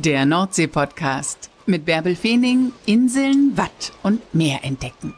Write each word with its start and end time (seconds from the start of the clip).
Der 0.00 0.26
Nordsee-Podcast 0.26 1.50
mit 1.66 1.84
Bärbel 1.84 2.14
Feening, 2.14 2.70
Inseln, 2.86 3.56
Watt 3.56 3.92
und 4.04 4.32
Meer 4.32 4.60
entdecken. 4.62 5.12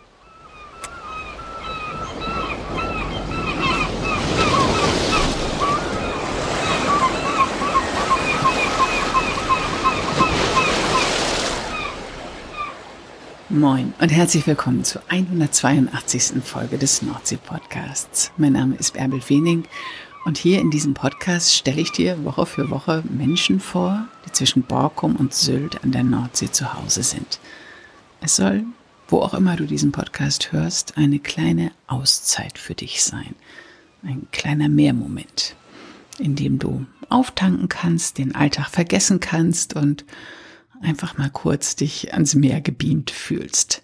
Moin 13.51 13.93
und 14.01 14.09
herzlich 14.09 14.47
willkommen 14.47 14.85
zur 14.85 15.03
182. 15.09 16.43
Folge 16.43 16.79
des 16.79 17.03
Nordsee-Podcasts. 17.03 18.33
Mein 18.39 18.55
Name 18.55 18.77
ist 18.77 18.95
Bärbel 18.95 19.21
Feening 19.21 19.65
und 20.25 20.39
hier 20.39 20.61
in 20.61 20.71
diesem 20.71 20.95
Podcast 20.95 21.55
stelle 21.55 21.81
ich 21.81 21.93
dir 21.93 22.25
Woche 22.25 22.47
für 22.47 22.71
Woche 22.71 23.03
Menschen 23.09 23.61
vor, 23.61 24.07
die 24.27 24.33
zwischen 24.33 24.63
Borkum 24.63 25.17
und 25.17 25.35
Sylt 25.35 25.83
an 25.83 25.93
der 25.93 26.05
Nordsee 26.05 26.51
zu 26.51 26.75
Hause 26.75 27.03
sind. 27.03 27.41
Es 28.21 28.37
soll, 28.37 28.65
wo 29.09 29.21
auch 29.21 29.35
immer 29.35 29.57
du 29.57 29.67
diesen 29.67 29.93
Podcast 29.93 30.53
hörst, 30.53 30.97
eine 30.97 31.19
kleine 31.19 31.73
Auszeit 31.87 32.59
für 32.59 32.75
dich 32.75 33.03
sein. 33.03 33.35
Ein 34.03 34.29
kleiner 34.31 34.69
Mehrmoment, 34.69 35.57
in 36.19 36.37
dem 36.37 36.59
du 36.59 36.87
auftanken 37.09 37.69
kannst, 37.69 38.19
den 38.19 38.35
Alltag 38.35 38.69
vergessen 38.69 39.21
kannst 39.21 39.75
und 39.75 40.05
einfach 40.83 41.19
mal 41.19 41.31
kurz 41.31 41.77
dich 41.77 42.13
ans 42.13 42.35
Meer 42.35 42.61
gebeamt 42.61 43.11
fühlst. 43.11 43.83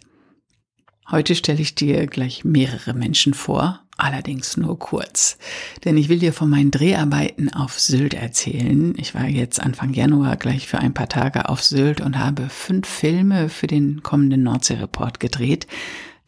Heute 1.10 1.34
stelle 1.34 1.60
ich 1.60 1.74
dir 1.74 2.06
gleich 2.06 2.44
mehrere 2.44 2.92
Menschen 2.92 3.32
vor, 3.32 3.85
allerdings 3.96 4.56
nur 4.56 4.78
kurz. 4.78 5.38
Denn 5.84 5.96
ich 5.96 6.08
will 6.08 6.18
dir 6.18 6.32
von 6.32 6.50
meinen 6.50 6.70
Dreharbeiten 6.70 7.52
auf 7.52 7.78
Sylt 7.78 8.14
erzählen. 8.14 8.94
Ich 8.96 9.14
war 9.14 9.26
jetzt 9.26 9.60
Anfang 9.60 9.92
Januar 9.92 10.36
gleich 10.36 10.66
für 10.66 10.78
ein 10.78 10.94
paar 10.94 11.08
Tage 11.08 11.48
auf 11.48 11.62
Sylt 11.62 12.00
und 12.00 12.18
habe 12.18 12.48
fünf 12.48 12.86
Filme 12.86 13.48
für 13.48 13.66
den 13.66 14.02
kommenden 14.02 14.42
Nordsee-Report 14.42 15.20
gedreht, 15.20 15.66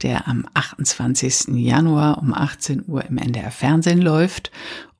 der 0.02 0.28
am 0.28 0.46
28. 0.54 1.56
Januar 1.56 2.18
um 2.18 2.32
18 2.32 2.84
Uhr 2.86 3.04
im 3.04 3.18
NDR 3.18 3.50
Fernsehen 3.50 4.00
läuft. 4.00 4.50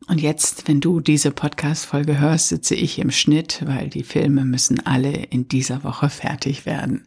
Und 0.08 0.20
jetzt, 0.20 0.68
wenn 0.68 0.80
du 0.80 1.00
diese 1.00 1.30
Podcast-Folge 1.30 2.18
hörst, 2.18 2.48
sitze 2.48 2.74
ich 2.74 2.98
im 2.98 3.10
Schnitt, 3.10 3.62
weil 3.66 3.88
die 3.88 4.02
Filme 4.02 4.44
müssen 4.44 4.84
alle 4.86 5.12
in 5.12 5.48
dieser 5.48 5.84
Woche 5.84 6.08
fertig 6.08 6.64
werden. 6.64 7.04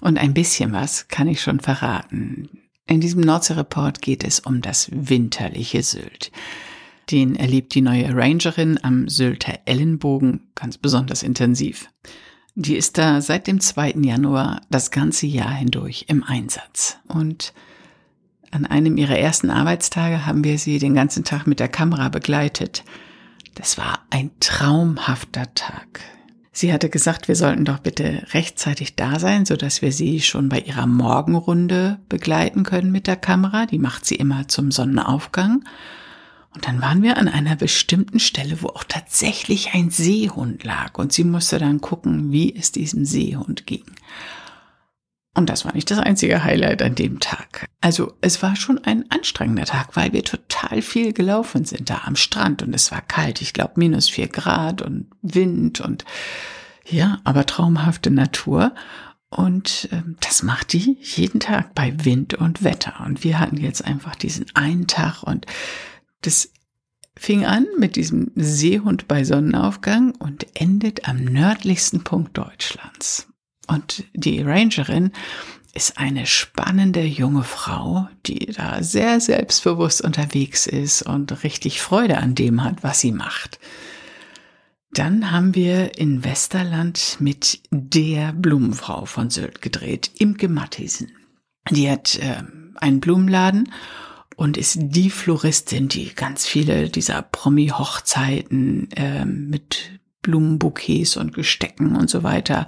Und 0.00 0.18
ein 0.18 0.32
bisschen 0.32 0.72
was 0.72 1.08
kann 1.08 1.28
ich 1.28 1.42
schon 1.42 1.60
verraten. 1.60 2.59
In 2.86 3.00
diesem 3.00 3.20
Nordsee-Report 3.20 4.02
geht 4.02 4.24
es 4.24 4.40
um 4.40 4.60
das 4.62 4.88
winterliche 4.92 5.82
Sylt. 5.82 6.32
Den 7.10 7.36
erlebt 7.36 7.74
die 7.74 7.80
neue 7.80 8.14
Rangerin 8.14 8.78
am 8.82 9.08
Sylter 9.08 9.58
Ellenbogen 9.64 10.48
ganz 10.54 10.78
besonders 10.78 11.22
intensiv. 11.22 11.88
Die 12.54 12.76
ist 12.76 12.98
da 12.98 13.20
seit 13.20 13.46
dem 13.46 13.60
2. 13.60 13.92
Januar 14.02 14.60
das 14.70 14.90
ganze 14.90 15.26
Jahr 15.26 15.52
hindurch 15.52 16.06
im 16.08 16.22
Einsatz. 16.22 16.98
Und 17.08 17.52
an 18.50 18.66
einem 18.66 18.96
ihrer 18.96 19.18
ersten 19.18 19.50
Arbeitstage 19.50 20.26
haben 20.26 20.44
wir 20.44 20.58
sie 20.58 20.78
den 20.78 20.94
ganzen 20.94 21.24
Tag 21.24 21.46
mit 21.46 21.60
der 21.60 21.68
Kamera 21.68 22.08
begleitet. 22.08 22.84
Das 23.54 23.78
war 23.78 24.00
ein 24.10 24.30
traumhafter 24.40 25.54
Tag. 25.54 26.00
Sie 26.52 26.72
hatte 26.72 26.88
gesagt, 26.88 27.28
wir 27.28 27.36
sollten 27.36 27.64
doch 27.64 27.78
bitte 27.78 28.26
rechtzeitig 28.32 28.96
da 28.96 29.20
sein, 29.20 29.46
so 29.46 29.56
dass 29.56 29.82
wir 29.82 29.92
sie 29.92 30.20
schon 30.20 30.48
bei 30.48 30.58
ihrer 30.58 30.86
Morgenrunde 30.86 32.00
begleiten 32.08 32.64
können 32.64 32.90
mit 32.90 33.06
der 33.06 33.16
Kamera. 33.16 33.66
Die 33.66 33.78
macht 33.78 34.04
sie 34.04 34.16
immer 34.16 34.48
zum 34.48 34.72
Sonnenaufgang. 34.72 35.64
Und 36.52 36.66
dann 36.66 36.82
waren 36.82 37.04
wir 37.04 37.16
an 37.16 37.28
einer 37.28 37.54
bestimmten 37.54 38.18
Stelle, 38.18 38.62
wo 38.62 38.68
auch 38.68 38.82
tatsächlich 38.82 39.74
ein 39.74 39.90
Seehund 39.90 40.64
lag. 40.64 40.98
Und 40.98 41.12
sie 41.12 41.22
musste 41.22 41.58
dann 41.60 41.80
gucken, 41.80 42.32
wie 42.32 42.54
es 42.54 42.72
diesem 42.72 43.04
Seehund 43.04 43.66
ging. 43.66 43.84
Und 45.34 45.48
das 45.48 45.64
war 45.64 45.72
nicht 45.72 45.90
das 45.90 46.00
einzige 46.00 46.42
Highlight 46.42 46.82
an 46.82 46.96
dem 46.96 47.20
Tag. 47.20 47.68
Also 47.80 48.14
es 48.20 48.42
war 48.42 48.56
schon 48.56 48.78
ein 48.78 49.04
anstrengender 49.10 49.64
Tag, 49.64 49.94
weil 49.94 50.12
wir 50.12 50.24
total 50.24 50.82
viel 50.82 51.12
gelaufen 51.12 51.64
sind 51.64 51.88
da 51.88 52.02
am 52.04 52.16
Strand 52.16 52.62
und 52.62 52.74
es 52.74 52.90
war 52.90 53.00
kalt. 53.00 53.40
Ich 53.40 53.52
glaube 53.52 53.74
minus 53.76 54.08
vier 54.08 54.26
Grad 54.26 54.82
und 54.82 55.06
Wind 55.22 55.80
und 55.80 56.04
ja, 56.84 57.20
aber 57.22 57.46
traumhafte 57.46 58.10
Natur. 58.10 58.74
Und 59.28 59.88
äh, 59.92 60.02
das 60.20 60.42
macht 60.42 60.72
die 60.72 60.98
jeden 61.00 61.38
Tag 61.38 61.74
bei 61.74 61.94
Wind 62.04 62.34
und 62.34 62.64
Wetter. 62.64 63.00
Und 63.06 63.22
wir 63.22 63.38
hatten 63.38 63.56
jetzt 63.56 63.84
einfach 63.84 64.16
diesen 64.16 64.46
einen 64.54 64.88
Tag 64.88 65.22
und 65.22 65.46
das 66.22 66.50
fing 67.16 67.44
an 67.44 67.66
mit 67.78 67.94
diesem 67.96 68.32
Seehund 68.34 69.06
bei 69.06 69.24
Sonnenaufgang 69.24 70.12
und 70.16 70.46
endet 70.54 71.08
am 71.08 71.22
nördlichsten 71.22 72.02
Punkt 72.02 72.36
Deutschlands. 72.36 73.29
Und 73.70 74.04
die 74.14 74.42
Rangerin 74.42 75.12
ist 75.74 75.98
eine 75.98 76.26
spannende 76.26 77.02
junge 77.04 77.44
Frau, 77.44 78.08
die 78.26 78.46
da 78.46 78.82
sehr 78.82 79.20
selbstbewusst 79.20 80.02
unterwegs 80.02 80.66
ist 80.66 81.02
und 81.02 81.44
richtig 81.44 81.80
Freude 81.80 82.18
an 82.18 82.34
dem 82.34 82.64
hat, 82.64 82.82
was 82.82 83.00
sie 83.00 83.12
macht. 83.12 83.60
Dann 84.92 85.30
haben 85.30 85.54
wir 85.54 85.96
in 85.98 86.24
Westerland 86.24 87.18
mit 87.20 87.60
der 87.70 88.32
Blumenfrau 88.32 89.04
von 89.04 89.30
Sylt 89.30 89.62
gedreht, 89.62 90.10
Imke 90.18 90.48
Mattisen. 90.48 91.12
Die 91.70 91.88
hat 91.88 92.18
äh, 92.18 92.42
einen 92.74 92.98
Blumenladen 92.98 93.72
und 94.34 94.56
ist 94.56 94.78
die 94.80 95.10
Floristin, 95.10 95.86
die 95.86 96.12
ganz 96.12 96.44
viele 96.44 96.88
dieser 96.88 97.22
Promi-Hochzeiten 97.22 98.90
äh, 98.96 99.24
mit 99.24 100.00
Blumenbouquets 100.22 101.16
und 101.16 101.34
Gestecken 101.34 101.94
und 101.94 102.10
so 102.10 102.24
weiter 102.24 102.66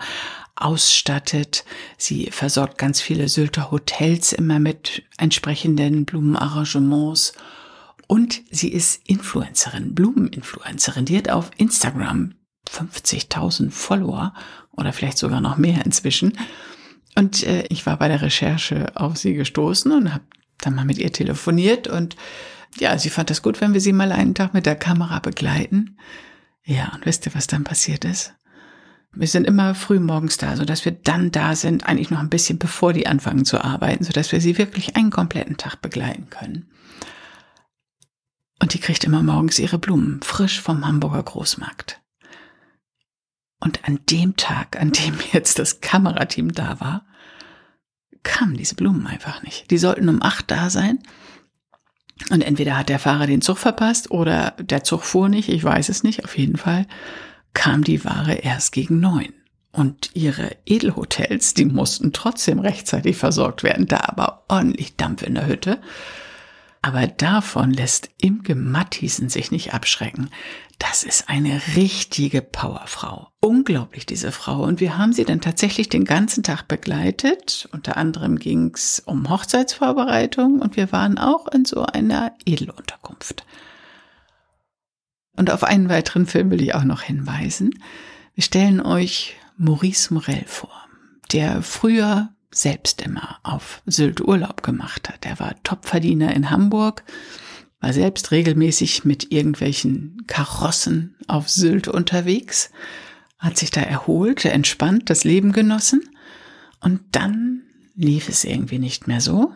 ausstattet. 0.62 1.64
Sie 1.98 2.30
versorgt 2.30 2.78
ganz 2.78 3.00
viele 3.00 3.28
Sylter 3.28 3.70
Hotels 3.70 4.32
immer 4.32 4.58
mit 4.58 5.02
entsprechenden 5.18 6.04
Blumenarrangements. 6.04 7.32
Und 8.06 8.42
sie 8.50 8.68
ist 8.68 9.00
Influencerin, 9.06 9.94
Blumeninfluencerin. 9.94 11.06
Die 11.06 11.16
hat 11.16 11.30
auf 11.30 11.50
Instagram 11.56 12.34
50.000 12.68 13.70
Follower 13.70 14.34
oder 14.70 14.92
vielleicht 14.92 15.18
sogar 15.18 15.40
noch 15.40 15.56
mehr 15.56 15.84
inzwischen. 15.84 16.38
Und 17.16 17.42
äh, 17.44 17.64
ich 17.68 17.84
war 17.86 17.98
bei 17.98 18.08
der 18.08 18.22
Recherche 18.22 18.92
auf 18.94 19.16
sie 19.16 19.34
gestoßen 19.34 19.92
und 19.92 20.14
habe 20.14 20.24
dann 20.60 20.74
mal 20.74 20.84
mit 20.84 20.98
ihr 20.98 21.12
telefoniert. 21.12 21.88
Und 21.88 22.16
ja, 22.78 22.96
sie 22.98 23.10
fand 23.10 23.30
das 23.30 23.42
gut, 23.42 23.60
wenn 23.60 23.74
wir 23.74 23.80
sie 23.80 23.92
mal 23.92 24.12
einen 24.12 24.34
Tag 24.34 24.54
mit 24.54 24.66
der 24.66 24.76
Kamera 24.76 25.18
begleiten. 25.18 25.98
Ja, 26.64 26.92
und 26.94 27.04
wisst 27.06 27.26
ihr, 27.26 27.34
was 27.34 27.46
dann 27.46 27.64
passiert 27.64 28.04
ist? 28.04 28.34
Wir 29.14 29.26
sind 29.26 29.46
immer 29.46 29.74
früh 29.74 30.00
morgens 30.00 30.38
da, 30.38 30.56
so 30.56 30.64
dass 30.64 30.84
wir 30.84 30.92
dann 30.92 31.30
da 31.30 31.54
sind, 31.54 31.86
eigentlich 31.86 32.10
noch 32.10 32.20
ein 32.20 32.30
bisschen 32.30 32.58
bevor 32.58 32.92
die 32.92 33.06
anfangen 33.06 33.44
zu 33.44 33.62
arbeiten, 33.62 34.04
so 34.04 34.12
dass 34.12 34.32
wir 34.32 34.40
sie 34.40 34.56
wirklich 34.56 34.96
einen 34.96 35.10
kompletten 35.10 35.58
Tag 35.58 35.82
begleiten 35.82 36.30
können. 36.30 36.70
Und 38.60 38.74
die 38.74 38.78
kriegt 38.78 39.04
immer 39.04 39.22
morgens 39.22 39.58
ihre 39.58 39.78
Blumen 39.78 40.22
frisch 40.22 40.60
vom 40.60 40.86
Hamburger 40.86 41.22
Großmarkt. 41.22 42.00
Und 43.60 43.84
an 43.84 44.00
dem 44.10 44.36
Tag, 44.36 44.80
an 44.80 44.92
dem 44.92 45.18
jetzt 45.32 45.58
das 45.58 45.80
Kamerateam 45.80 46.52
da 46.52 46.80
war, 46.80 47.04
kamen 48.22 48.56
diese 48.56 48.76
Blumen 48.76 49.06
einfach 49.06 49.42
nicht. 49.42 49.70
Die 49.70 49.78
sollten 49.78 50.08
um 50.08 50.22
acht 50.22 50.50
da 50.50 50.70
sein. 50.70 51.00
Und 52.30 52.42
entweder 52.42 52.78
hat 52.78 52.88
der 52.88 52.98
Fahrer 52.98 53.26
den 53.26 53.42
Zug 53.42 53.58
verpasst 53.58 54.10
oder 54.10 54.52
der 54.58 54.84
Zug 54.84 55.02
fuhr 55.02 55.28
nicht, 55.28 55.48
ich 55.48 55.62
weiß 55.62 55.88
es 55.88 56.02
nicht, 56.02 56.24
auf 56.24 56.38
jeden 56.38 56.56
Fall 56.56 56.86
kam 57.54 57.84
die 57.84 58.04
Ware 58.04 58.34
erst 58.34 58.72
gegen 58.72 59.00
neun. 59.00 59.32
Und 59.72 60.10
ihre 60.12 60.56
Edelhotels, 60.66 61.54
die 61.54 61.64
mussten 61.64 62.12
trotzdem 62.12 62.58
rechtzeitig 62.58 63.16
versorgt 63.16 63.62
werden, 63.62 63.86
da 63.86 64.00
aber 64.02 64.44
ordentlich 64.48 64.96
Dampf 64.96 65.22
in 65.22 65.34
der 65.34 65.46
Hütte. 65.46 65.80
Aber 66.82 67.06
davon 67.06 67.72
lässt 67.72 68.10
Imke 68.18 68.56
Matthiesen 68.56 69.28
sich 69.28 69.52
nicht 69.52 69.72
abschrecken. 69.72 70.30
Das 70.80 71.04
ist 71.04 71.28
eine 71.28 71.62
richtige 71.76 72.42
Powerfrau. 72.42 73.28
Unglaublich, 73.40 74.04
diese 74.04 74.32
Frau. 74.32 74.64
Und 74.64 74.80
wir 74.80 74.98
haben 74.98 75.12
sie 75.12 75.24
dann 75.24 75.40
tatsächlich 75.40 75.88
den 75.88 76.04
ganzen 76.04 76.42
Tag 76.42 76.66
begleitet. 76.66 77.68
Unter 77.72 77.96
anderem 77.96 78.36
ging 78.36 78.72
es 78.74 79.00
um 79.06 79.30
Hochzeitsvorbereitung 79.30 80.60
und 80.60 80.76
wir 80.76 80.90
waren 80.90 81.18
auch 81.18 81.46
in 81.46 81.64
so 81.64 81.84
einer 81.84 82.32
Edelunterkunft. 82.44 83.44
Und 85.36 85.50
auf 85.50 85.64
einen 85.64 85.88
weiteren 85.88 86.26
Film 86.26 86.50
will 86.50 86.62
ich 86.62 86.74
auch 86.74 86.84
noch 86.84 87.02
hinweisen. 87.02 87.70
Wir 88.34 88.44
stellen 88.44 88.80
euch 88.80 89.36
Maurice 89.56 90.12
Morel 90.12 90.44
vor, 90.46 90.72
der 91.32 91.62
früher 91.62 92.30
selbst 92.50 93.00
immer 93.02 93.38
auf 93.42 93.82
Sylt 93.86 94.20
Urlaub 94.20 94.62
gemacht 94.62 95.08
hat. 95.08 95.24
Er 95.24 95.40
war 95.40 95.54
Topverdiener 95.62 96.34
in 96.34 96.50
Hamburg, 96.50 97.02
war 97.80 97.92
selbst 97.92 98.30
regelmäßig 98.30 99.04
mit 99.04 99.32
irgendwelchen 99.32 100.24
Karossen 100.26 101.16
auf 101.28 101.48
Sylt 101.48 101.88
unterwegs, 101.88 102.70
hat 103.38 103.56
sich 103.56 103.70
da 103.70 103.80
erholt, 103.80 104.44
entspannt, 104.44 105.10
das 105.10 105.24
Leben 105.24 105.52
genossen 105.52 106.02
und 106.80 107.00
dann 107.12 107.62
lief 107.94 108.28
es 108.28 108.44
irgendwie 108.44 108.78
nicht 108.78 109.08
mehr 109.08 109.20
so 109.20 109.52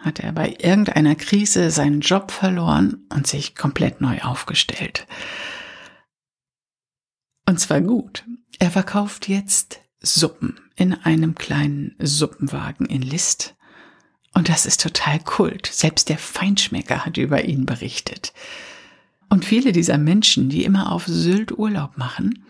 hat 0.00 0.18
er 0.20 0.32
bei 0.32 0.56
irgendeiner 0.58 1.14
Krise 1.14 1.70
seinen 1.70 2.00
Job 2.00 2.30
verloren 2.30 3.06
und 3.10 3.26
sich 3.26 3.54
komplett 3.54 4.00
neu 4.00 4.20
aufgestellt. 4.20 5.06
Und 7.46 7.60
zwar 7.60 7.80
gut. 7.80 8.24
Er 8.58 8.70
verkauft 8.70 9.28
jetzt 9.28 9.80
Suppen 10.00 10.58
in 10.76 10.94
einem 10.94 11.34
kleinen 11.34 11.94
Suppenwagen 11.98 12.86
in 12.86 13.02
List. 13.02 13.54
Und 14.32 14.48
das 14.48 14.66
ist 14.66 14.80
total 14.80 15.18
Kult. 15.20 15.66
Selbst 15.66 16.08
der 16.08 16.18
Feinschmecker 16.18 17.04
hat 17.04 17.16
über 17.18 17.44
ihn 17.44 17.66
berichtet. 17.66 18.32
Und 19.28 19.44
viele 19.44 19.72
dieser 19.72 19.98
Menschen, 19.98 20.48
die 20.48 20.64
immer 20.64 20.92
auf 20.92 21.06
Sylt 21.06 21.56
Urlaub 21.56 21.96
machen, 21.98 22.44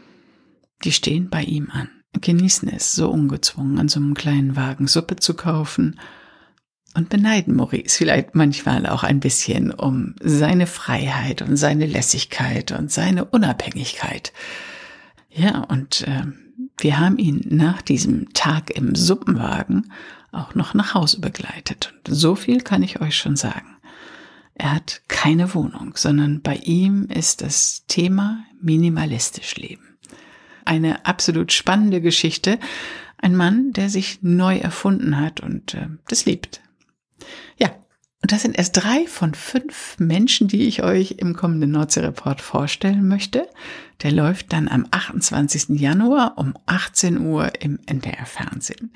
die 0.85 0.93
stehen 0.93 1.29
bei 1.29 1.43
ihm 1.43 1.71
an, 1.71 1.91
genießen 2.21 2.69
es 2.69 2.93
so 2.93 3.11
ungezwungen, 3.11 3.79
an 3.79 3.89
so 3.89 4.01
einem 4.01 4.15
kleinen 4.15 4.57
Wagen 4.57 4.87
Suppe 4.87 5.17
zu 5.17 5.35
kaufen 5.35 5.99
und 6.95 7.09
beneiden 7.09 7.55
Maurice 7.55 7.97
vielleicht 7.97 8.35
manchmal 8.35 8.87
auch 8.87 9.05
ein 9.05 9.21
bisschen 9.21 9.71
um 9.73 10.15
seine 10.21 10.67
Freiheit 10.67 11.43
und 11.43 11.57
seine 11.57 11.87
Lässigkeit 11.87 12.73
und 12.73 12.91
seine 12.91 13.25
Unabhängigkeit. 13.27 14.33
Ja, 15.31 15.61
und 15.61 16.03
äh, 16.09 16.25
wir 16.79 16.99
haben 16.99 17.19
ihn 17.19 17.45
nach 17.49 17.83
diesem 17.83 18.33
Tag 18.33 18.71
im 18.71 18.95
Suppenwagen 18.95 19.93
auch 20.33 20.55
noch 20.55 20.75
nach 20.75 20.95
Hause 20.95 21.21
begleitet. 21.21 21.95
Und 22.07 22.15
so 22.15 22.35
viel 22.35 22.61
kann 22.61 22.83
ich 22.83 23.01
euch 23.01 23.17
schon 23.17 23.37
sagen. 23.37 23.77
Er 24.55 24.75
hat 24.75 25.03
keine 25.09 25.55
Wohnung, 25.55 25.93
sondern 25.97 26.43
bei 26.43 26.57
ihm 26.57 27.07
ist 27.07 27.41
das 27.41 27.85
Thema 27.87 28.45
minimalistisch 28.61 29.57
leben. 29.57 29.97
Eine 30.65 31.07
absolut 31.07 31.53
spannende 31.53 32.01
Geschichte. 32.01 32.59
Ein 33.17 33.37
Mann, 33.37 33.73
der 33.73 33.89
sich 33.89 34.19
neu 34.23 34.59
erfunden 34.59 35.19
hat 35.19 35.41
und 35.41 35.75
äh, 35.75 35.89
das 36.09 36.27
liebt. 36.27 36.61
Und 38.31 38.35
das 38.37 38.43
sind 38.43 38.57
erst 38.57 38.77
drei 38.77 39.09
von 39.09 39.35
fünf 39.35 39.97
Menschen, 39.99 40.47
die 40.47 40.69
ich 40.69 40.85
euch 40.85 41.17
im 41.19 41.35
kommenden 41.35 41.73
Nordsee-Report 41.73 42.41
vorstellen 42.41 43.09
möchte. 43.09 43.49
Der 44.05 44.13
läuft 44.13 44.53
dann 44.53 44.69
am 44.69 44.87
28. 44.93 45.71
Januar 45.71 46.39
um 46.39 46.55
18 46.67 47.19
Uhr 47.27 47.51
im 47.61 47.81
NDR-Fernsehen. 47.87 48.93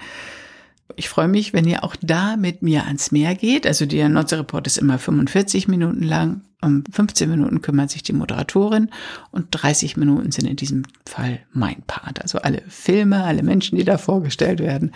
Ich 0.94 1.08
freue 1.08 1.26
mich, 1.26 1.52
wenn 1.52 1.66
ihr 1.66 1.82
auch 1.82 1.96
da 2.00 2.36
mit 2.36 2.62
mir 2.62 2.84
ans 2.86 3.10
Meer 3.10 3.34
geht. 3.34 3.66
Also 3.66 3.86
der 3.86 4.08
Nordsee-Report 4.08 4.69
ist 4.69 4.78
immer 4.78 5.00
45 5.00 5.66
Minuten 5.66 6.04
lang. 6.04 6.42
Um 6.60 6.84
15 6.92 7.28
Minuten 7.28 7.60
kümmert 7.60 7.90
sich 7.90 8.04
die 8.04 8.12
Moderatorin 8.12 8.88
und 9.32 9.48
30 9.50 9.96
Minuten 9.96 10.31
sind 10.31 10.46
in 10.46 10.54
diesem 10.54 10.84
Fall 11.08 11.40
mein 11.52 11.82
Part. 11.88 12.22
Also 12.22 12.38
alle 12.38 12.62
Filme, 12.69 13.25
alle 13.25 13.42
Menschen, 13.42 13.76
die 13.78 13.84
da 13.84 13.98
vorgestellt 13.98 14.60
werden, 14.60 14.92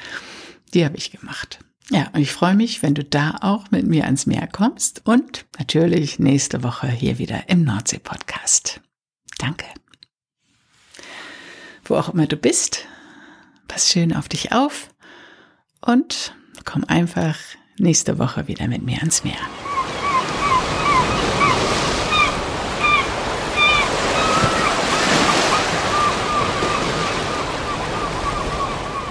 die 0.74 0.84
habe 0.84 0.96
ich 0.96 1.10
gemacht. 1.10 1.58
Ja, 1.90 2.08
und 2.12 2.20
ich 2.20 2.32
freue 2.32 2.54
mich, 2.54 2.82
wenn 2.82 2.94
du 2.94 3.02
da 3.02 3.38
auch 3.40 3.70
mit 3.70 3.86
mir 3.86 4.04
ans 4.04 4.26
Meer 4.26 4.46
kommst 4.46 5.02
und 5.06 5.46
natürlich 5.58 6.18
nächste 6.18 6.62
Woche 6.62 6.88
hier 6.88 7.18
wieder 7.18 7.48
im 7.48 7.64
Nordsee-Podcast. 7.64 8.82
Danke. 9.38 9.64
Wo 11.84 11.96
auch 11.96 12.10
immer 12.10 12.26
du 12.26 12.36
bist, 12.36 12.86
pass 13.68 13.90
schön 13.90 14.14
auf 14.14 14.28
dich 14.28 14.52
auf 14.52 14.90
und 15.80 16.34
komm 16.64 16.84
einfach 16.84 17.36
nächste 17.78 18.18
Woche 18.18 18.48
wieder 18.48 18.68
mit 18.68 18.82
mir 18.82 18.98
ans 18.98 19.24
Meer. 19.24 19.38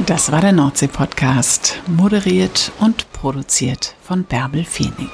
Das 0.05 0.31
war 0.31 0.41
der 0.41 0.51
Nordsee-Podcast, 0.51 1.81
moderiert 1.87 2.71
und 2.79 3.11
produziert 3.13 3.95
von 4.03 4.23
Bärbel 4.25 4.63
Feenig. 4.63 5.09